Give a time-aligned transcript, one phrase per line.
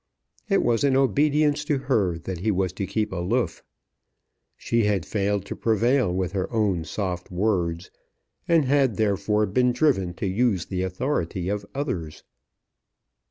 [0.49, 3.63] It was in obedience to her that he was to keep aloof.
[4.57, 7.91] She had failed to prevail with her own soft words,
[8.47, 12.23] and had therefore been driven to use the authority of others.